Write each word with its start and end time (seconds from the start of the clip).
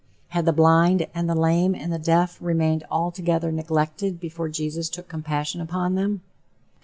Had 0.29 0.45
the 0.47 0.51
blind, 0.51 1.05
and 1.13 1.29
the 1.29 1.35
lame, 1.35 1.75
and 1.75 1.93
the 1.93 1.99
deaf, 1.99 2.39
remained 2.41 2.83
altogether 2.89 3.51
neglected 3.51 4.19
before 4.19 4.49
Jesus 4.49 4.89
took 4.89 5.07
compassion 5.07 5.61
upon 5.61 5.93
them? 5.93 6.21